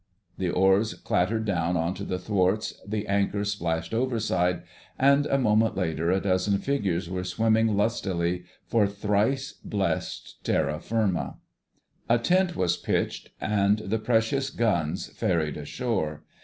The 0.39 0.49
oars 0.49 0.95
clattered 0.95 1.45
down 1.45 1.77
on 1.77 1.93
to 1.93 2.03
the 2.03 2.17
thwarts, 2.17 2.73
the 2.87 3.05
anchor 3.05 3.45
splashed 3.45 3.93
overside, 3.93 4.63
and 4.97 5.27
a 5.27 5.37
moment 5.37 5.77
later 5.77 6.09
a 6.09 6.19
dozen 6.19 6.57
figures 6.57 7.07
were 7.07 7.23
swimming 7.23 7.77
lustily 7.77 8.45
for 8.65 8.87
thrice 8.87 9.53
blessed 9.63 10.43
terra 10.43 10.79
firma. 10.79 11.37
A 12.09 12.17
tent 12.17 12.55
was 12.55 12.77
pitched 12.77 13.29
and 13.39 13.77
the 13.77 13.99
precious 13.99 14.49
guns 14.49 15.05
ferried 15.15 15.55
ashore. 15.55 16.23